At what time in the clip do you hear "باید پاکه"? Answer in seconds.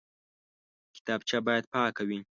1.47-2.03